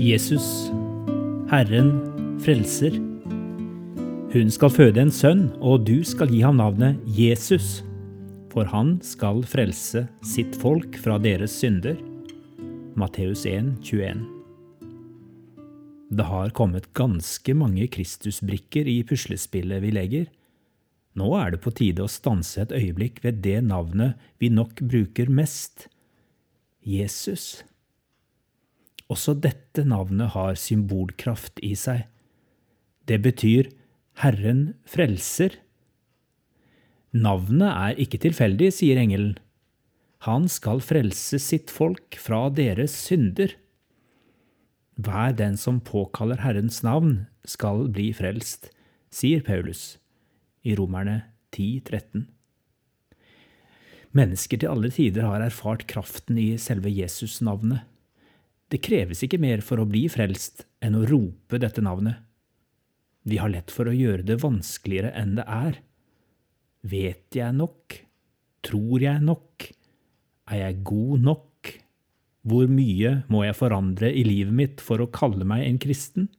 [0.00, 0.70] Jesus,
[1.50, 1.90] Herren,
[2.40, 2.94] frelser.
[4.32, 7.82] Hun skal føde en sønn, og du skal gi ham navnet Jesus,
[8.48, 12.00] for han skal frelse sitt folk fra deres synder.
[12.96, 14.24] Matteus 1, 21.
[16.16, 20.28] Det har kommet ganske mange Kristusbrikker i puslespillet vi legger.
[21.12, 25.28] Nå er det på tide å stanse et øyeblikk ved det navnet vi nok bruker
[25.28, 25.90] mest
[26.88, 27.66] Jesus.
[29.10, 32.06] Også dette navnet har symbolkraft i seg.
[33.10, 33.70] Det betyr
[34.22, 35.56] Herren frelser.
[37.10, 39.34] Navnet er ikke tilfeldig, sier engelen.
[40.28, 43.56] Han skal frelse sitt folk fra deres synder.
[45.00, 48.68] Hver den som påkaller Herrens navn, skal bli frelst,
[49.10, 49.96] sier Paulus
[50.62, 51.22] i Romerne
[51.56, 52.26] 10, 13.
[54.12, 57.86] Mennesker til alle tider har erfart kraften i selve Jesus-navnet.
[58.70, 62.22] Det kreves ikke mer for å bli frelst enn å rope dette navnet.
[63.26, 65.80] Vi har lett for å gjøre det vanskeligere enn det er.
[66.86, 67.98] Vet jeg nok?
[68.64, 69.66] Tror jeg nok?
[70.50, 71.72] Er jeg god nok?
[72.46, 76.30] Hvor mye må jeg forandre i livet mitt for å kalle meg en kristen?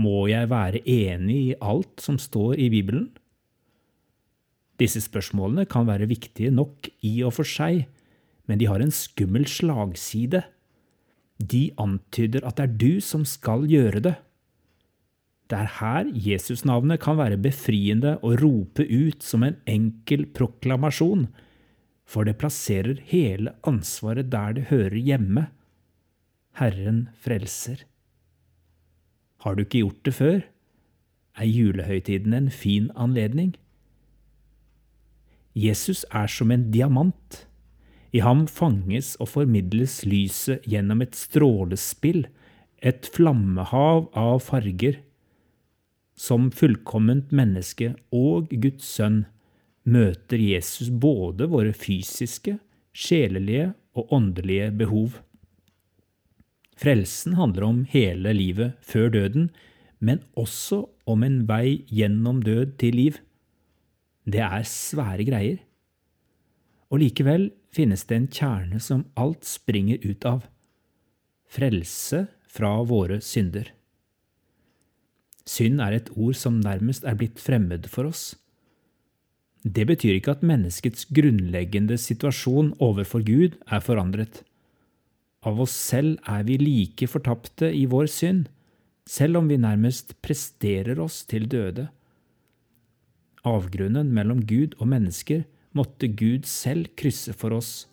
[0.00, 3.10] Må jeg være enig i alt som står i Bibelen?
[4.80, 7.86] Disse spørsmålene kan være viktige nok i og for seg,
[8.48, 10.42] men de har en skummel slagside.
[11.38, 14.14] De antyder at det er du som skal gjøre det.
[15.46, 21.28] Det er her Jesusnavnet kan være befriende å rope ut som en enkel proklamasjon,
[22.06, 25.46] for det plasserer hele ansvaret der det hører hjemme.
[26.58, 27.84] Herren frelser.
[29.44, 30.40] Har du ikke gjort det før?
[31.36, 33.54] Er julehøytiden en fin anledning?
[35.54, 37.45] Jesus er som en diamant.
[38.16, 42.24] I ham fanges og formidles lyset gjennom et strålespill,
[42.80, 45.02] et flammehav av farger.
[46.16, 49.24] Som fullkomment menneske og Guds sønn
[49.84, 52.56] møter Jesus både våre fysiske,
[52.96, 55.20] sjelelige og åndelige behov.
[56.76, 59.50] Frelsen handler om hele livet før døden,
[60.00, 63.20] men også om en vei gjennom død til liv.
[64.24, 65.60] Det er svære greier.
[66.90, 70.44] Og likevel finnes det en kjerne som alt springer ut av
[71.56, 73.70] frelse fra våre synder.
[75.46, 78.34] Synd er et ord som nærmest er blitt fremmed for oss.
[79.62, 84.42] Det betyr ikke at menneskets grunnleggende situasjon overfor Gud er forandret.
[85.46, 88.46] Av oss selv er vi like fortapte i vår synd,
[89.06, 91.88] selv om vi nærmest presterer oss til døde.
[93.46, 95.44] Avgrunnen mellom Gud og mennesker
[95.76, 97.86] måtte Gud selv krysse for oss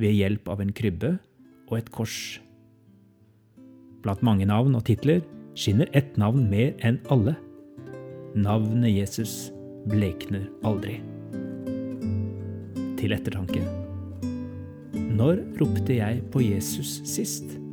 [0.00, 1.16] ved hjelp av en krybbe
[1.68, 2.38] og et kors.
[4.04, 5.22] Blant mange navn og titler
[5.58, 7.36] skinner ett navn mer enn alle.
[8.34, 9.50] Navnet Jesus
[9.90, 10.98] blekner aldri.
[13.00, 13.62] Til ettertanke.
[14.94, 17.63] Når ropte jeg på Jesus sist?